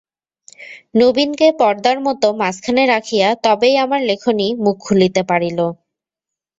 নবীনকে 0.95 1.47
পর্দার 1.59 1.97
মতো 2.07 2.27
মাঝখানে 2.41 2.83
রাখিয়া 2.93 3.27
তবেই 3.45 3.75
আমার 3.83 4.01
লেখনী 4.09 4.47
মুখ 4.63 4.75
খুলিতে 4.85 5.21
পারিল। 5.29 5.59